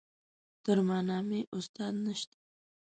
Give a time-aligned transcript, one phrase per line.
[0.63, 2.37] تر ما نامي استاد نشته.